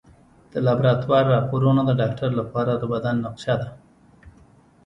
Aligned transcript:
د 0.51 0.53
لابراتوار 0.65 1.23
راپورونه 1.35 1.81
د 1.85 1.91
ډاکټر 2.01 2.29
لپاره 2.39 2.71
د 2.75 2.83
بدن 2.93 3.15
نقشه 3.25 3.55
ده. 3.61 3.67